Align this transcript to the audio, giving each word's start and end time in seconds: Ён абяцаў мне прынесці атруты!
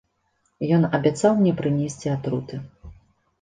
Ён 0.77 0.87
абяцаў 0.97 1.31
мне 1.41 1.51
прынесці 1.59 2.13
атруты! 2.17 2.61